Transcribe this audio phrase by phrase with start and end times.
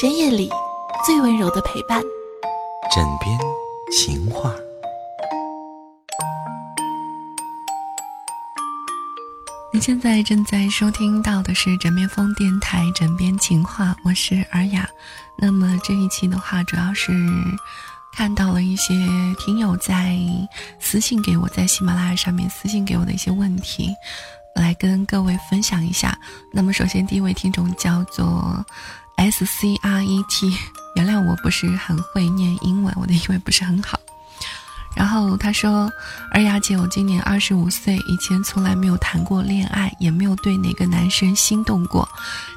[0.00, 0.48] 深夜里
[1.04, 2.00] 最温柔的陪伴，
[2.94, 3.36] 枕边
[3.90, 4.54] 情话。
[9.72, 14.88] 你现在正在收听到的是枕边风电台《枕边情话》，我是尔雅。
[15.36, 17.12] 那么这一期的话，主要是
[18.12, 18.94] 看到了一些
[19.36, 20.16] 听友在
[20.78, 23.92] 私信给我，在喜马拉雅上面私信给我的一些问题。
[24.58, 26.18] 来跟各位分享一下。
[26.52, 28.64] 那么，首先第一位听众叫做
[29.16, 30.52] S C R E T，
[30.96, 33.98] 原谅我不是很会念英文，我的英文不是很好。
[34.96, 35.92] 然后他说
[36.32, 42.08] ：“二丫姐，我今年二十五岁，以前从来没有谈过恋爱，也没有对哪个男生心动过。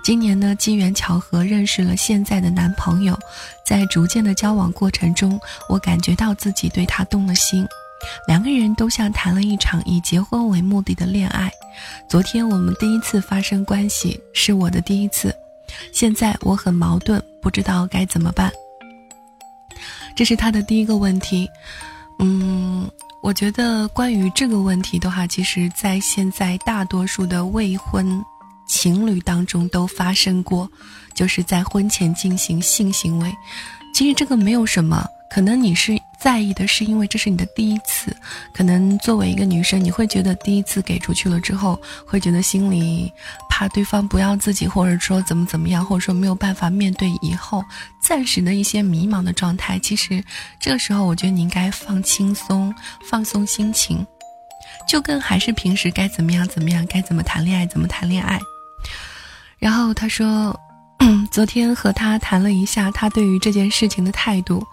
[0.04, 3.20] 今年呢，机缘巧合认识了现在的男朋友，
[3.64, 7.68] 在逐渐的交往过程中，我感觉到自己对他动了心。”
[8.28, 11.52] 两个人都像谈了一场以结婚为目的的恋爱。
[12.08, 15.36] 昨天我们第一次发生关系，是我的第一次。
[15.94, 18.52] 现在我很矛盾，不知道该怎么办。
[20.16, 21.50] 这是他的第一个问题。
[22.20, 22.90] 嗯，
[23.24, 28.24] 我觉得关于这个问题的话，其实在现在大多数的未婚
[28.68, 30.70] 情侣当中都发生过，
[31.16, 33.34] 就是在婚前进行性行为。
[34.02, 35.96] 其实这个没有什么，可能你是。
[36.20, 38.16] 在意的是，因为这是你的第一次，
[38.54, 43.12] 可能作为一个女生，你会觉得第一次给出去了之后，会觉得心里
[43.50, 47.64] 怕对方不要自己，或者说怎么怎么样，或者说没有办法面对以后
[48.04, 49.80] 暂时的一些迷茫的状态。
[49.80, 50.24] 其实
[50.60, 52.72] 这个时候，我觉得你应该放轻松，
[53.10, 54.06] 放松心情，
[54.88, 58.40] 就跟还是平时该怎么样怎么样，该怎么谈恋爱怎么谈恋爱。
[59.58, 60.56] 然后他说，
[61.32, 64.66] 昨天和他谈了一下他对于这件事情的态度。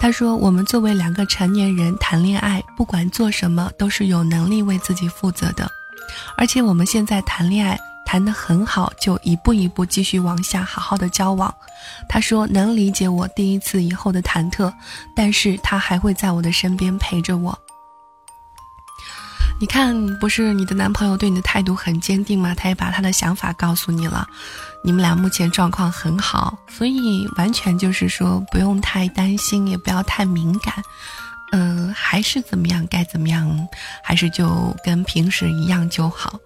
[0.00, 5.70] 他说：“我们作为两个成年人谈恋爱，不管做什么都是有能力为自己负责的，
[6.36, 11.52] 而且我们现在谈恋爱谈得很好，就一步一步继续往下好好的交往。”
[12.08, 14.72] 他说：“能理解我第一次以后的忐忑，
[15.14, 17.58] 但是他还会在我的身边陪着我。”
[19.60, 22.54] 你看，不是你的男朋友对你的态度很坚定吗？
[22.54, 24.24] 他也把他的想法告诉你了。
[24.84, 30.74] 你们俩目前状况很好，所以完全就是说不用太担心，也不要太敏感。
[31.50, 33.68] 嗯，还是怎么样，该怎么样，
[34.00, 36.38] 还是就跟平时一样就好。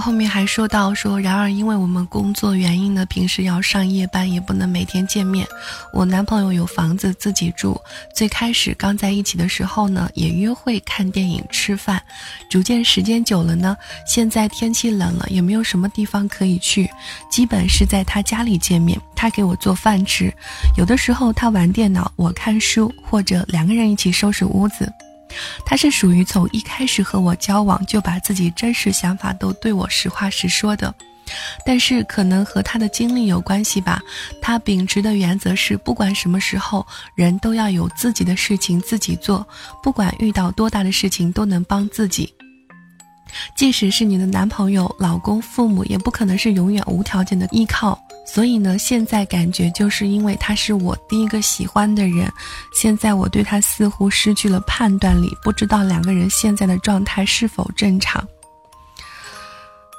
[0.00, 5.46] 后面还说到说，然而因为我们工作原因呢，平时要上夜班，也不能每天见面。
[5.92, 7.80] 我男朋友有房子自己住，
[8.14, 12.02] 最开始刚在一起的时候呢，也约会、看电影、吃饭。
[12.48, 16.88] 逐渐时间久了呢，现在天气冷了，也没有什么地方可以去，
[17.30, 20.32] 基本是在他家里见面，他给我做饭吃，
[20.76, 24.90] 有的时候他玩电脑，我看书，或者两个人一起收拾屋子。
[25.64, 30.94] 他是属于从一开始和我交往就把自己真实想法都对我实话实说的，
[31.64, 34.00] 但是可能和他的经历有关系吧。
[34.42, 39.46] 他秉持的原则是，不管什么时候，人都要有自己的事情自己做，
[39.82, 42.32] 不管遇到多大的事情都能帮自己。
[43.54, 47.96] 即使是你的男朋友、老公、父母，也不可能是永远无条件的依靠。
[48.32, 52.32] 所以呢，现在感觉就是因为他是我第一个喜欢的人，
[52.72, 58.24] 现在我对他似乎失去了判断力，不知道两个人现在的状态是否正常。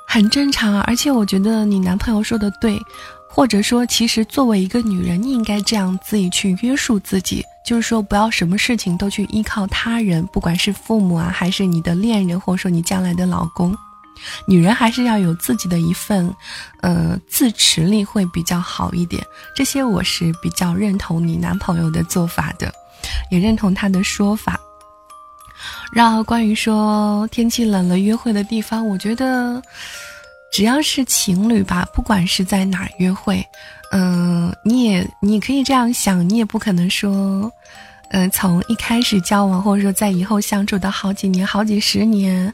[0.08, 2.80] 很正常啊，而且我觉得你男朋友说的对，
[3.30, 13.76] 或者说，其实作为一个女人，你应该这样自己去约束自己，就是说不要什么事情都去依靠他人，不管是父母啊，还是你的恋人，或者说你将来的老公。
[14.46, 16.34] 女人还是要有自己的一份，
[16.82, 19.26] 呃，自持力会比较好一点。
[19.56, 22.74] 这些我是比较认同你男朋友的做法的，
[23.30, 24.60] 也认同他的说法。
[25.94, 29.62] 然后关于说天气冷了约会的地方，我觉得
[30.52, 33.46] 只要是情侣吧，不管是在哪约会，
[33.92, 37.52] 嗯，你也你可以这样想，你也不可能说。
[38.14, 42.52] 嗯，从一开始交往，或者说在以后相处的好几年、好几十年，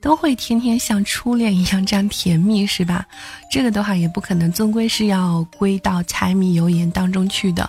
[0.00, 3.04] 都会天天像初恋一样这样甜蜜，是吧？
[3.50, 7.68] 这个的话也不可能，终归是要归到柴米油盐当中去的。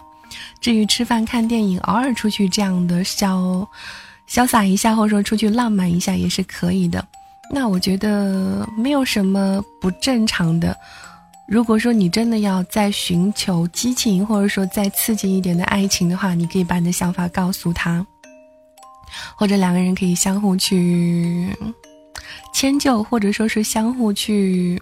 [0.62, 3.68] 至于吃饭、看电影，偶尔出去这样的潇
[4.30, 7.04] 潇洒一下，或者说出去浪漫一下也是可以的。
[7.52, 10.78] 那我觉得没有什么不正常的。
[11.52, 18.08] 如果说你真的要再寻求激情，或者说再刺激一点的爱情的话，你可以把你的想法告诉他，
[19.36, 21.50] 或者两个人可以相互去
[22.54, 24.82] 迁就，或者说是相互去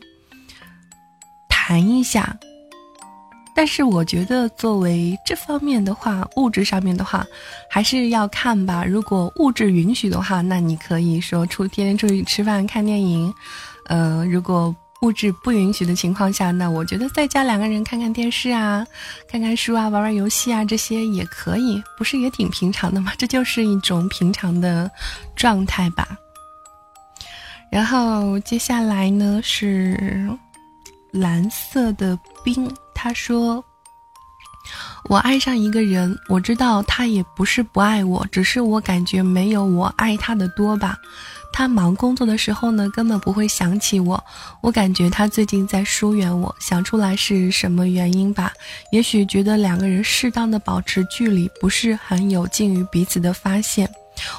[1.50, 2.38] 谈一下。
[3.56, 7.26] 但是我觉得，作为这方面的话，物质上面的话，
[7.68, 8.86] 还是要看吧。
[8.86, 13.34] 如果物质允许的话，那你可以说出天天出去吃饭、看电影。
[13.88, 18.86] 呃，如果物质不允许的情况下，那我觉得在家两个人看看电视啊，
[19.30, 23.14] 看看书啊，玩玩游戏啊，这些也可以，不是也挺平常的吗？
[23.18, 24.92] 这就是一种平常的
[25.36, 26.08] 状态吧。
[27.72, 30.28] 然后接下来呢是
[31.12, 33.64] 蓝色的冰，他说
[35.08, 40.98] ：“我爱上一个人，我知道他也不是不爱我，只是我感觉没有我爱他的多吧。”
[41.60, 44.24] 他忙工作的时候呢，根本不会想起我。
[44.62, 48.54] 我感觉他最近在疏远我，想出来是什么原因吧？
[48.94, 53.92] 也许觉得两个人适当的保持距离不是很有近于彼此的发现。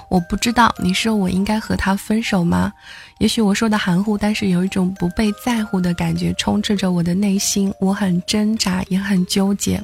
[0.09, 2.73] 我不知道你说我应该和他分手吗？
[3.19, 9.79] 也许我说的含糊，但是有一种不被在乎的感觉充斥着我的内心，我很挣扎，也很纠结。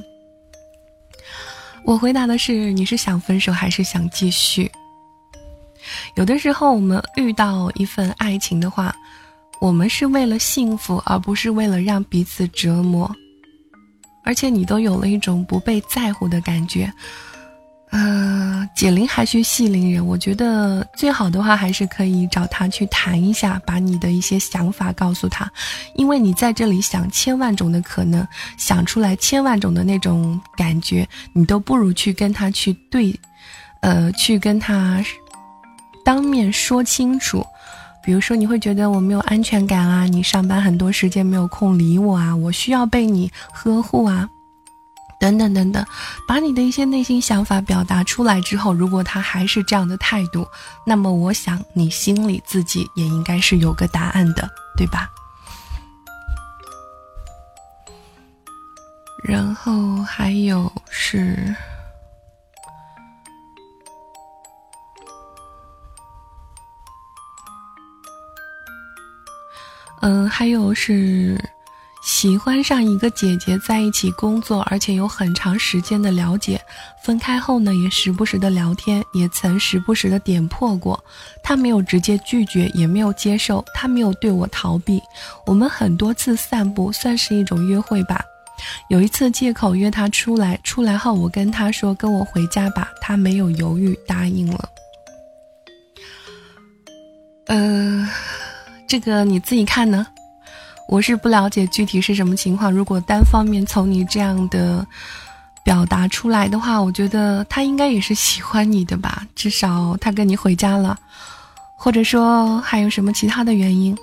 [1.83, 4.71] 我回答的是：你是想分手还是想继续？
[6.15, 8.95] 有的时候，我们遇到一份爱情的话，
[9.59, 13.09] 我们是为了幸福，而不是为了让彼此折磨。
[14.23, 16.91] 而且你都有了一种不被在乎的感觉，
[17.91, 20.05] 呃，解铃还需系铃人。
[20.05, 25.49] 我觉得最好的话还是可以找他去谈一下，把你的一些想法告诉他，
[25.95, 28.27] 因为你在这里想千万种的可能，
[28.57, 33.17] 想出来千万种的那种感觉，你都不如去跟他去对，
[33.81, 35.01] 呃，去跟他。
[36.07, 37.45] 当面说清楚，
[38.01, 44.25] 比如说你会觉得我没有安全感啊，你上班很多时间没有空理我啊，我需要被你呵护啊，
[45.19, 45.85] 等等等等，
[46.25, 50.47] 把你的一些内心想法表达出来之后，如果他还是这样的态度，
[50.85, 55.09] 那么我想你心里自己也应该是有个答案的，对吧？
[59.25, 61.53] 然后还有是。
[70.01, 71.37] 嗯，还有是
[72.03, 76.61] 喜欢上一个姐姐，在一起工作，而且有很长时间的了解。
[77.03, 81.03] 分开后呢，也时不时的聊天，也曾时不时的点破过。
[81.43, 85.01] 他没有直接拒绝，也没有接受，他没有对我逃避。
[85.45, 88.23] 我们很多次散步，算是一种约会吧。
[88.89, 94.69] 有一次借口约他出来，出来后我跟他说跟我回家吧，他没有犹豫，答应了。
[97.47, 98.07] 嗯。
[98.87, 100.07] 这个你自己看呢，
[100.87, 102.71] 我是不了解具体是什么情况。
[102.71, 104.87] 如果单方面从你这样的
[105.61, 110.97] 表达出来的话，我觉得他应该也是喜欢你的吧，至少他跟你回家了，
[111.75, 113.95] 或者说还有什么其他的原因。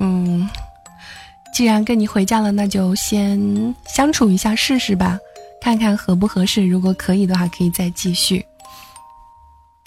[0.00, 0.48] 嗯，
[1.54, 5.16] 既然跟你回家了，那就先相处一下试试吧，
[5.60, 6.66] 看看合不合适。
[6.66, 8.44] 如果可以的话，可以再继续。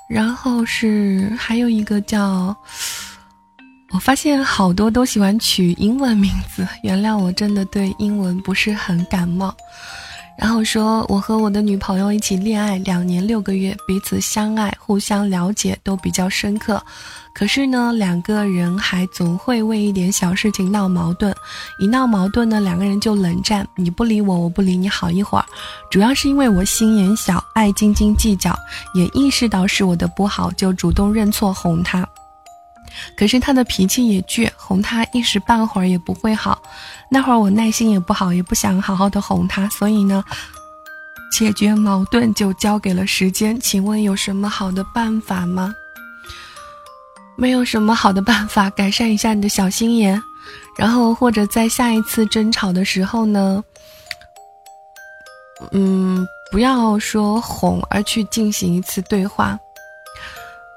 [0.08, 2.56] 然后是还有一个叫。
[4.00, 9.54] 发现好多都喜欢取英文名字，原谅我真的对英文不是很感冒。
[10.38, 16.82] 然后说，我和我的女朋友一起恋爱两年六个月，彼此相爱，互相了解都比较深刻。
[17.34, 21.36] 可是呢，两个人还总会为一点小事情闹矛盾，
[21.78, 25.46] 一闹矛盾呢，两个人就冷战，你不理我，我不理你，好一会儿。
[25.92, 28.58] 主要是因为我心眼小，爱斤斤计较，
[28.94, 32.08] 也意识到是我的不好，就主动认错哄他。
[33.18, 36.62] 可是他的脾气也倔，哄他一时半会儿也不会好。
[37.10, 40.24] 那会儿我耐心也不好，也不想好好的哄他，所以呢，
[41.32, 43.60] 解决矛盾就交给了时间。
[43.60, 45.74] 请问有什么好的办法吗？
[47.36, 50.22] 没有什么好的办法，改善一下你的小心眼，
[50.78, 53.64] 然后或者在下一次争吵的时候呢，
[55.72, 59.58] 嗯，不要说哄，而去进行一次对话。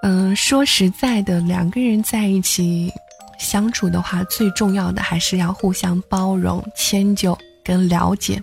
[0.02, 2.92] 嗯，说实在的，两个人在一起
[3.38, 8.42] 相处的话，最重要的还是要互相包容、迁就跟了解。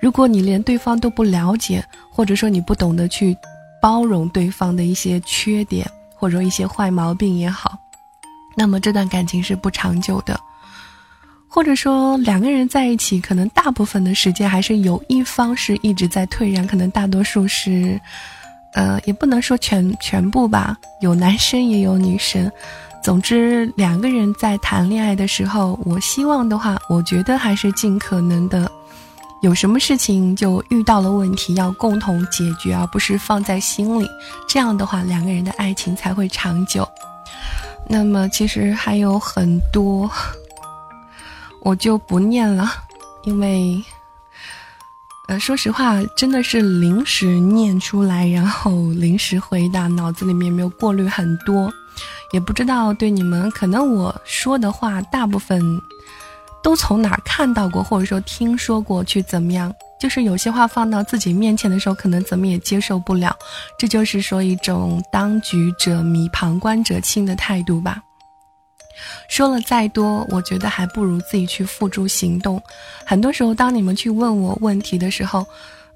[0.00, 3.36] 如果你连对方都不了解，或者说你不懂得去
[3.80, 7.78] 包容对方的一些缺点或者一些坏毛病也好，
[8.56, 10.38] 那么这段感情是不长久的。
[11.48, 18.00] 或者说两个人在一起，可能大部分的时间还是有一方是一直在退让，可能大多数是。
[18.76, 22.52] 呃，也不能说全全部吧，有男生也有女生。
[23.02, 28.70] 总之，两个人在谈恋爱的时候，我希望的话，我觉得还是尽可能的，
[29.40, 34.06] 有什么事情就遇到了问题，要共同解决，而不是放在心里。
[34.46, 36.86] 这样的话，两个人的爱情才会长久。
[37.88, 40.10] 那么，其实还有很多，
[41.62, 42.70] 我就不念了，
[43.24, 43.82] 因为。
[45.28, 51.72] 呃，说实话，真的是临时念出来，然后临时回答，脑子里面没有过滤很多，
[52.32, 55.80] 也不知道对你们，可能我说的话大部分
[56.62, 59.72] 都从哪看到过，或者说听说过，去怎么样？
[60.00, 63.34] 就是有些话放到自己面前的时候，可能怎么也接受不了，
[63.76, 68.00] 这就是说一种当局者迷，旁观者清的态度吧。
[69.28, 72.62] 说了再多，我觉得还不如自己去付诸行动。
[73.04, 75.46] 很多时候，当你们去问我问题的时候，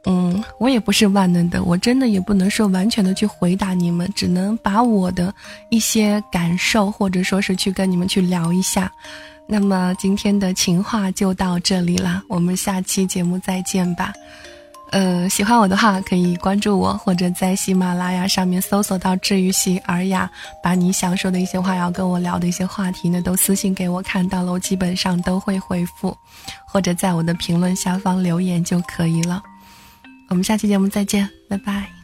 [0.04, 5.34] 嗯，我也不是万能的，我真的也不能说完全的去回答你们，只能把我的
[5.68, 8.90] 一些感受，或者说是去跟你们去聊一下。
[9.46, 14.12] 那么今天的情话就到这里了，我们下期节目再见吧。
[14.90, 20.28] 呃，喜欢我的话可以关注我，或者在喜马拉雅上面搜索到“治愈系尔雅”，
[20.62, 26.16] 把你想说的一些话，要跟我聊的一些话题呢，都私信给我，看到了我基本上都会回复，
[26.66, 29.40] 或者在我的评论下方留言就可以了。
[30.28, 31.99] 我们下期节目再见，拜拜。